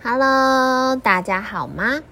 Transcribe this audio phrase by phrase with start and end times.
[0.00, 2.02] Hello，大家好吗？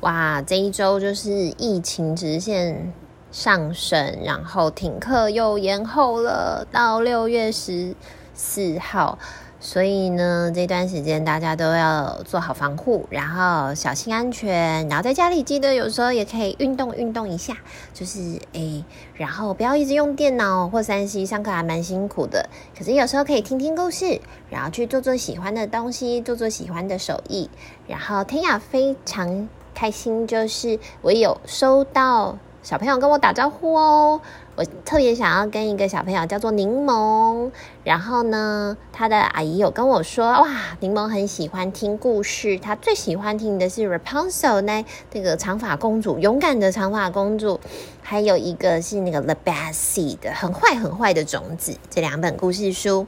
[0.00, 2.92] 哇，这一周就是疫情直线
[3.32, 7.96] 上升，然后停课又延后了到六月十
[8.34, 9.18] 四号。
[9.64, 17.56] 所以呢，这段时间大家都要做好防护，然后小心安全，然后在家里记得有时候也可以运动运动一下，
[17.94, 18.84] 就是诶，
[19.14, 22.46] 然后不要一直用电脑或三 C，上课还蛮辛苦的。
[22.76, 24.20] 可是有时候可以听听故事，
[24.50, 27.48] 然后去做做喜欢的东西，做做喜欢的手艺。
[27.88, 32.36] 然后天雅非常开心，就是我有收到。
[32.62, 34.22] 小朋友跟我打招呼哦，
[34.56, 37.50] 我特别想要跟一个小朋友叫做柠檬，
[37.82, 40.48] 然后呢，他的阿姨有跟我说，哇，
[40.80, 47.58] 柠檬很喜欢听故事，他最喜欢听的是 Rapunzel 那个长发公主，勇敢的长发公主，
[48.02, 53.06] 还有一个是那个 The Bad Seed 很坏很坏的种子，这两本故事书。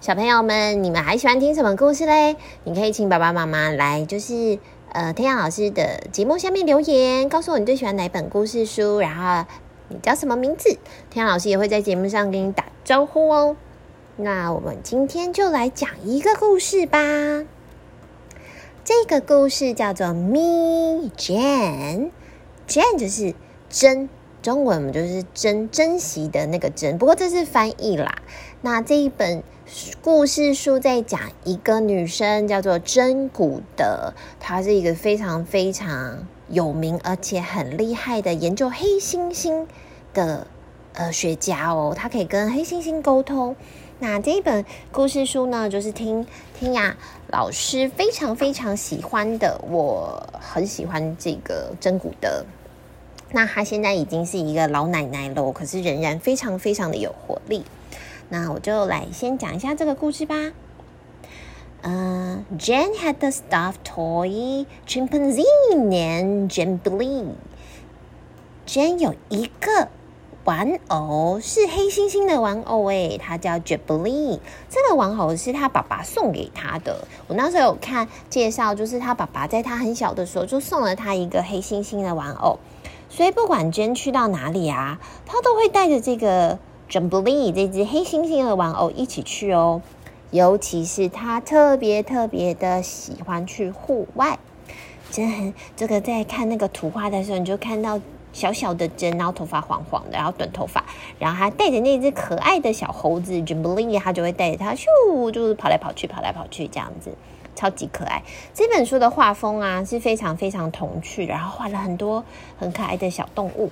[0.00, 2.36] 小朋友们，你们还喜欢听什么故事嘞？
[2.62, 4.58] 你可以请爸爸妈妈来，就是。
[4.90, 9.46] 呃，天阳老师的节目下面留言，告诉我你最喜欢哪本故事书，然后
[9.88, 10.78] 你叫什么名字，
[11.10, 13.56] 天老师也会在节目上给你打招呼哦。
[14.16, 16.98] 那我们今天就来讲一个故事吧。
[18.84, 23.34] 这个故事叫做 Me Jane，Jane 就是
[23.68, 24.08] 珍，
[24.42, 28.22] 中文我们就是珍珍惜的那个珍，不过这是翻译啦。
[28.62, 29.42] 那这一本。
[30.00, 39.66] 故事书在讲一个女生叫做珍古德，她是一个非常非常有名而且很厉害的研究黑猩猩
[40.14, 40.46] 的
[40.94, 43.54] 呃学家哦，他可以跟黑猩猩沟通。
[44.00, 46.26] 那这一本故事书呢，就是听
[46.58, 46.96] 听呀，
[47.28, 52.44] 老师非常非常喜欢的，我很喜欢这个真古德。
[53.32, 57.64] 那她现在已经是一个老奶奶了，可是仍然非常非常的有活力。
[58.28, 60.52] 那我就来先讲一下这个故事吧。
[61.90, 67.30] 嗯、，Jane had a stuffed toy chimpanzee named Jubilee。
[68.66, 69.88] Jane 有一个
[70.44, 74.38] 玩偶，是黑猩猩的玩偶，诶，它叫 Jubilee。
[74.68, 77.08] 这个玩偶是他爸爸送给他的。
[77.26, 82.58] 我那时候有看介绍，就是他爸爸在他很小的时候就送了他一个黑猩猩的玩偶，
[83.08, 86.58] 所以不管 Jane 去到哪里啊，他都会带着这个。
[86.90, 89.82] Jubilee 这只黑猩猩的玩偶一起去哦，
[90.30, 94.38] 尤其是他特别特别的喜欢去户外。
[95.10, 97.98] 真很，这个在看那个图画的时候，你就看到
[98.34, 100.84] 小小的针，然后头发黄黄的，然后短头发，
[101.18, 107.10] 然后他带着那只可爱的小猴子 Jumblin，他就会带着它咻，就是跑来跑去，跑来跑去这样子，
[107.56, 108.22] 超级可爱。
[108.52, 112.22] 这本书的画风啊是非常非常童趣，然后画了很多
[112.58, 113.70] 很可爱的小动物。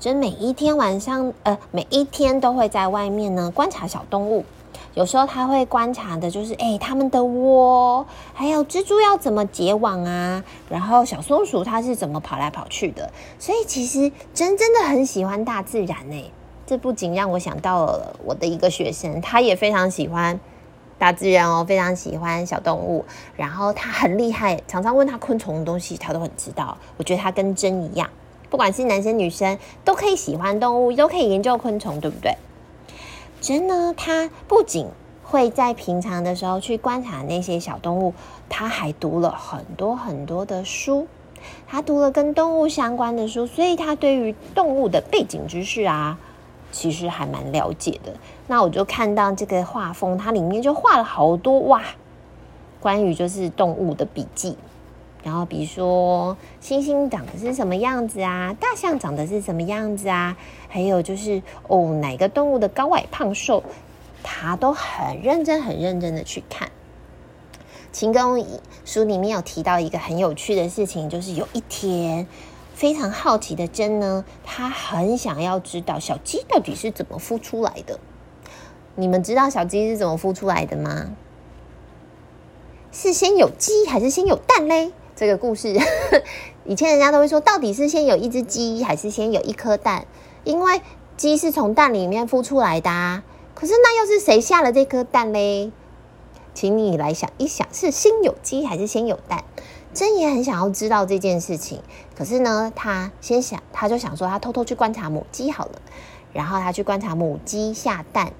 [0.00, 4.44] 就每一天晚上，呃，每一天都会在外面呢观察小动物。
[4.94, 13.10] 有时候他会观察的就是，哎，他们的窝，还有蜘蛛要怎么结网啊，然后小松鼠它是怎么跑来跑去的。
[13.38, 16.30] 所以其实真真的很喜欢大自然呢。
[16.64, 20.38] 这不仅让我想到了我的一个学生，他也非常喜欢
[20.96, 23.04] 大自然哦，非常喜欢小动物。
[23.36, 26.78] 然后他很厉害，常常问他昆虫的东西，他都很知道。
[26.96, 28.08] 我觉得他跟真一样。
[28.48, 32.32] 不管是男生女生，都可以喜欢动物，都可以研究昆虫，对不对？
[33.44, 34.86] 真呢，他不仅
[35.22, 38.14] 会在平常的时候去观察那些小动物，
[38.48, 41.06] 他还读了很多很多的书，
[41.66, 46.18] 他读了跟动物相关的书，所以他对于动物的背景知识啊，
[46.72, 48.14] 其实还蛮了解的。
[48.46, 51.82] 那我就看到这个画风，它里面就画了好多哇，
[52.80, 54.56] 关于就是动物的笔记。
[55.24, 58.54] 然后，比如说，猩猩长得是什么样子啊？
[58.60, 60.36] 大象长得是什么样子啊？
[60.68, 63.64] 还有就是，哦，哪个动物的高矮胖瘦，
[64.22, 66.70] 他都很认真、很认真的去看。
[67.90, 68.46] 其中
[68.84, 72.26] 书里面有提到一个很有趣的事情，就是有一天，
[72.74, 77.98] 非常好奇的真呢，他很想要知道小鸡到底是怎么孵出来的。
[78.94, 81.12] 你们知道小鸡是怎么孵出来的吗？
[82.92, 84.92] 是先有鸡还是先有蛋嘞？
[85.16, 85.76] 这个故事，
[86.64, 90.06] 以前人家都会说，到底是先有一只鸡，还是先有一颗蛋？
[90.42, 90.82] 因为
[91.16, 93.22] 鸡是从蛋里面孵出来的。
[93.54, 95.70] 可是那又是谁下了这颗蛋嘞？
[96.52, 99.44] 请你来想一想，是先有鸡还是先有蛋？
[99.92, 101.80] 珍也很想要知道这件事情。
[102.16, 105.80] 可是呢，他先想，他就想说，他偷偷去观察母鸡好了。
[106.32, 108.32] 然后他去观察母鸡下蛋。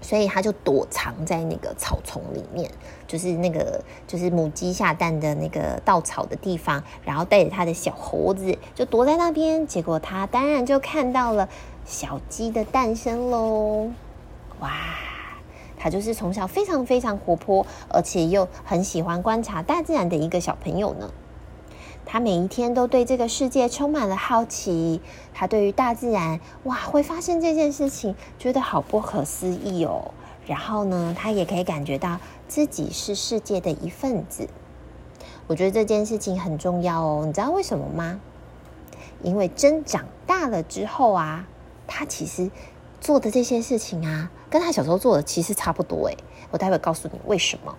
[0.00, 2.70] 所以他就躲藏在那个草丛里面，
[3.06, 9.66] 就是那个就是母鸡下蛋的那个稻草的地方，然后带着他的小猴子就躲在那边。
[9.66, 11.48] 结果他当然就看到了
[11.84, 13.90] 小鸡的诞生喽！
[14.60, 14.70] 哇，
[15.76, 21.10] 他就是从小非常非常活泼，而且又很喜欢观察大自然的一个小朋友呢。
[22.10, 25.02] 他每一天都对这个世界充满了好奇，
[25.34, 30.12] 他对于大自然，哇，会发生这件事情，觉得好不可思议哦。
[30.46, 32.18] 然后呢，他也可以感觉到
[32.48, 34.48] 自己是世界的一份子。
[35.46, 38.18] 我觉得这件事情很重要哦，你知道为什么吗？
[39.22, 41.46] 因为真长大了之后啊，
[41.86, 42.50] 他其实
[43.02, 46.16] 做的这些事情啊，跟他小时候做的其实差不多诶。
[46.50, 47.76] 我待会告诉你为什么。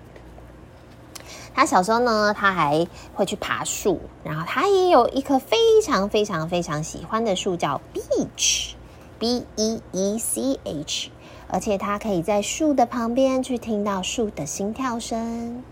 [1.54, 11.12] 他小时候呢，他还会去爬树，然后他也有一棵非常非常非常喜欢的树，叫 Beech，B E E C H，
[11.50, 15.64] 而且他可以在树的旁边去听到树的心跳声。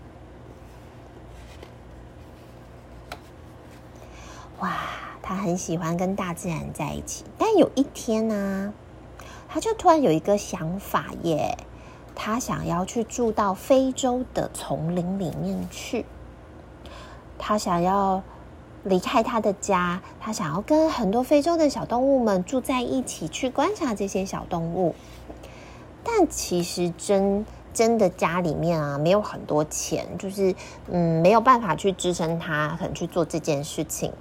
[4.58, 4.76] 哇，
[5.22, 8.74] 他很喜欢跟大自然在一起，但有一天呢，
[9.48, 11.56] 他就突然有一个想法耶。
[12.20, 16.04] 他想要去住到非洲的丛林里面去，
[17.38, 18.20] 他想要
[18.82, 24.96] 离开他的家，他想要跟很多非洲的小动物们住在一起，去观察这些小动物。
[26.02, 30.52] 但其实真真的家里面啊，没有很多钱，就是
[30.90, 34.12] 嗯，没有办法去支撑他可能去做这件事情。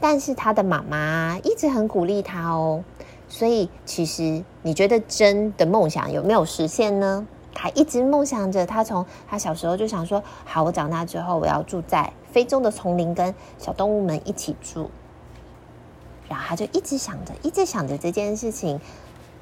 [0.00, 2.82] 但是他的妈妈一直很鼓励他哦，
[3.28, 7.24] 所以其实你觉得真的梦想有没有实现呢？
[7.54, 14.90] 他一直梦想着，他从他小时候就想说：“好，我长大之后我要住在非洲的丛林，跟小动物们一起住。”
[16.28, 18.80] 然后他就一直想着，一直想着这件事情，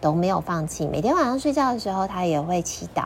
[0.00, 0.86] 都没有放弃。
[0.86, 3.04] 每天晚上睡觉的时候，他也会祈祷。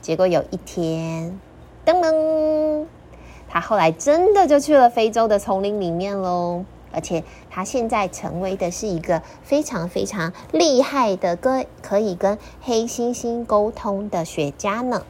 [0.00, 1.38] 结果有一天，
[1.84, 2.86] 噔噔，
[3.48, 6.64] 他后来真的就去了非洲的丛林里面喽。
[6.92, 15.04] 而且他现在成为的是一个非常非常厉害的，跟可以跟黑猩猩沟通的学家呢。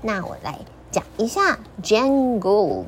[0.00, 0.58] 那我来
[0.90, 2.86] 讲一下 Jane Gould，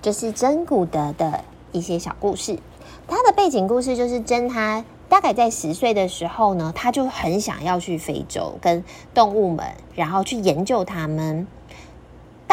[0.00, 2.58] 就是珍古德的一些小故事。
[3.06, 11.46] 他的背景故事就是珍他大概在十岁的时候呢，他就很想要去非洲跟动物们，然后去研究他们。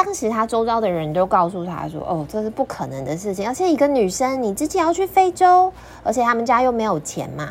[0.03, 5.71] 当时他周遭的人都告诉他说：“哦，这是不可能的事情，而且一个女生你自己要去非洲，
[6.03, 7.49] 而且他们家又没有钱嘛。”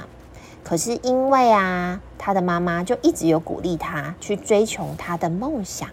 [0.65, 5.89] 可是因为啊，他的妈妈就一直有鼓励他去追求他的梦想，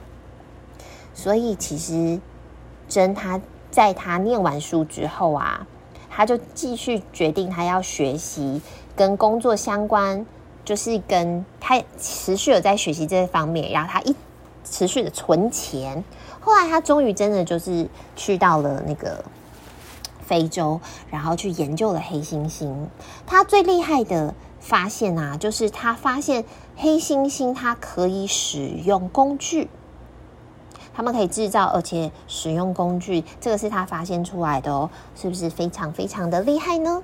[1.14, 2.20] 所以其实
[2.90, 3.40] 真他
[3.70, 5.66] 在他念完书之后啊，
[6.10, 8.62] 他就继续决定他要学习
[8.96, 10.26] 跟工作相关，
[10.66, 14.14] 就是跟他持续有在学习这方面，然后他一
[14.66, 16.04] 持续的存钱。
[16.48, 19.22] 后来他终于真的就是去到了那个
[20.22, 20.80] 非洲，
[21.12, 22.74] 然后去研究了黑猩猩。
[23.26, 26.46] 他最厉害的发现啊，就是他发现
[26.78, 29.70] 黑猩猩它可以使用工具，
[30.94, 37.04] 他们可以制造而且使用工具，这个是他发现出来的哦，是不是非常非常的厉害呢？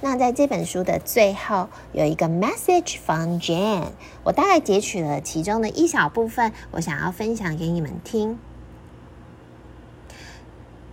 [0.00, 3.86] 那在这本书的最后有一个 message from Jane，
[4.22, 8.38] 我大概截取了其中的一小部分，我想要分享给你们听。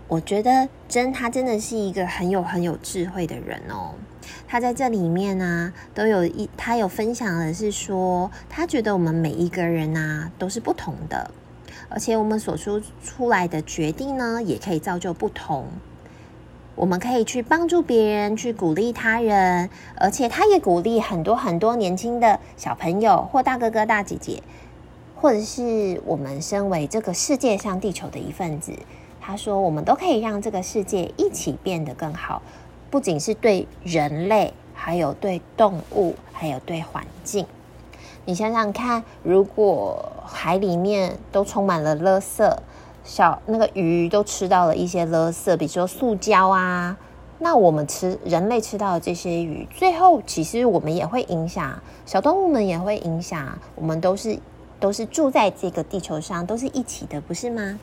[0.07, 3.95] 我觉得珍他真的是一个很有很有智慧的人哦。
[4.47, 11.31] 他在这里面呢、都有一他有分享的是说，他觉得我们每一个人啊都是不同的，
[11.89, 15.67] 而且我们所说出来的决定呢，也可以造就不同。
[16.81, 24.41] 我们可以去帮助别人，去鼓励他人，而且他也鼓励很多很多年轻的小朋友或大哥哥大姐姐，
[25.15, 28.73] 或者是我们身为这个世界上地球的一份子。
[29.21, 32.41] 他说，我们都可以让这个世界一起变得更好，
[32.89, 37.45] 不仅是对人类，还有对动物，还有对环境。
[38.25, 42.57] 你想想看，如果海里面都充满了垃圾。
[43.03, 46.97] 小那个鱼都吃到了一些垃圾，比如说塑胶啊。
[47.43, 54.37] 那我们吃人类吃到的这些鱼，最后其实我们也会影响小动物们，也会影响我们，都是
[54.79, 57.79] 都是住在这个地球上，都是一起的，不是吗？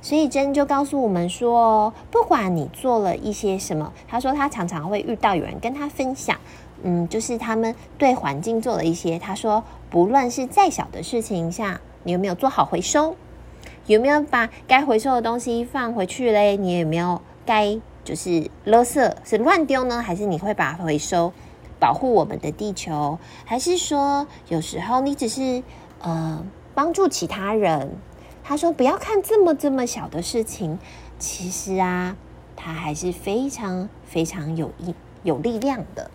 [0.00, 6.38] 所以珍就告诉我们说，不管你做了一些什么，他说他常常会遇到有人跟他分享，
[6.84, 13.16] 嗯，就是他们对环境做了一些，他说不论是再小的事情，像你有没有做好回收。
[13.86, 16.56] 有没有把该回收的东西放回去嘞？
[16.56, 20.00] 你有没有该就是垃圾是乱丢呢？
[20.00, 21.34] 还是你会把它回收，
[21.78, 23.18] 保护我们的地球？
[23.44, 25.62] 还是说有时候你只是
[26.00, 26.42] 呃
[26.74, 27.90] 帮助其他人？
[28.42, 30.78] 他说不要看这么这么小的事情，
[31.18, 32.16] 其实啊，
[32.56, 36.10] 它还是非常非常有意有力量的。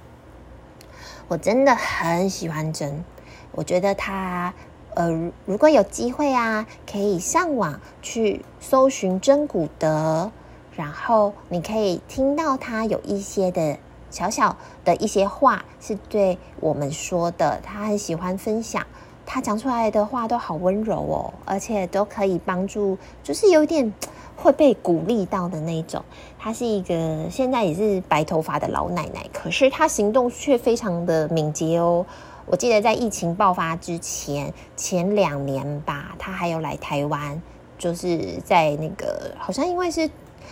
[1.27, 3.05] 我真的很喜欢珍，
[3.51, 4.55] 我觉得他。
[4.99, 10.29] 呃，如果有机会啊，可以上网去搜寻真古德，
[10.75, 13.77] 然后你可以听到他有一些的
[14.11, 18.85] 小小的一些话是对我们说的，他很喜欢分享，
[19.25, 23.93] 他讲出来的话都好温柔哦，而且都可以帮助，就是有点
[24.35, 26.03] 会被鼓励到的那种。
[26.37, 32.05] 他是一个现在也是白头发的老奶奶，可是他行动却非常的敏捷哦。
[32.51, 37.39] 我记得在疫情爆发之前，前两年吧，他还有来台湾，
[37.77, 40.09] 就是在那个好像因为是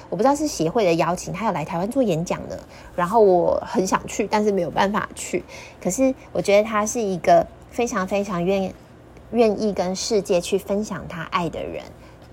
[0.08, 2.60] 我不知道是协会的邀请，他有来台湾做演讲的。
[2.96, 5.44] 然后我很想去，但是没有办法去。
[5.82, 8.72] 可是我觉得他是一个非常非常愿
[9.32, 11.84] 愿意跟世界去分享他爱的人，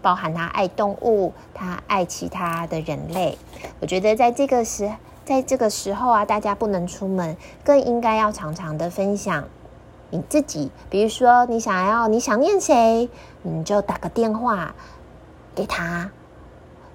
[0.02, 3.38] 包含他爱动物，他爱其他的人类。
[3.80, 4.90] 我觉得在这个时。
[5.25, 9.45] 在这个时候啊，大家不能出门，更应该要常常的分享
[10.11, 10.71] 你自己。
[10.90, 13.09] 比如说，你想要你想念谁，
[13.43, 14.75] 你就打个电话
[15.54, 16.11] 给他，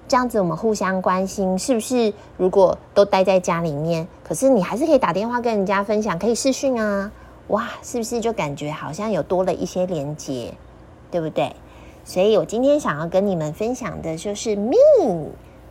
[0.06, 2.14] 这样子我们互相关心，是不是？
[2.36, 7.10] 如果都待在家里面，可是你还是可以打电话跟人家分享，可以视讯啊，
[7.48, 10.54] 哇，是不是就感觉好像有多了一些连接，
[11.10, 11.56] 对不对？
[12.04, 14.72] 所以我今天想要跟你们分享的就是 me。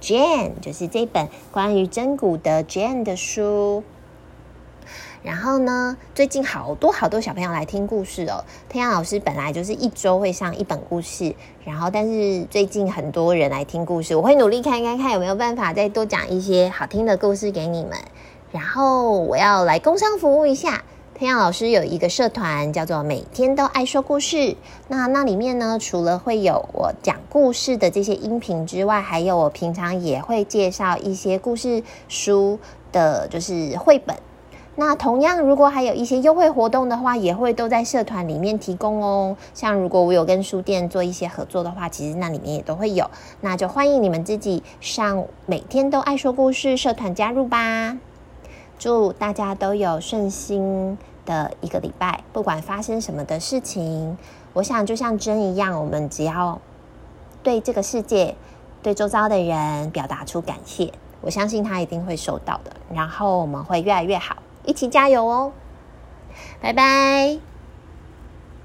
[0.02, 3.84] Jane 就是这本关于真古德 Jane 的书。
[5.22, 8.46] 然后呢，最近好多好多小朋友来听故事哦。
[8.70, 17.98] 天阳老师本来就是一周会上一本故事，然后但是最近很多人来听故事，我会努力看看看有没有办法再多讲一些好听的故事给你们。
[18.54, 20.84] 然后我要来工商服务一下。
[21.20, 24.56] 天阳老师有一个社团，叫做“每天都爱说故事”。
[24.88, 32.58] 那那里面呢，除了会有我讲故事的这些音频之外，还有我平常也会介绍一些故事书
[32.94, 34.16] 的，就是绘本。
[34.78, 39.36] 那同样，如果还有一些优惠活动的话，也会都在社团里面提供哦。
[39.54, 43.12] 像如果我有跟书店做一些合作的话，其实那里面也都会有。
[43.42, 47.98] 那就欢迎你们自己上“每天都爱说故事”社团加入吧。
[48.80, 54.18] 祝大家都有顺心的一个礼拜，不管发生什么的事情，
[54.54, 56.60] 我想就像针一样，我们只要
[57.44, 58.36] 对这个世界、
[58.82, 62.72] 对周遭的人表达出感谢，我相信他一定会收到的。
[62.94, 65.52] 然后我们会越来越好，一起加油哦！
[66.62, 67.49] 拜拜。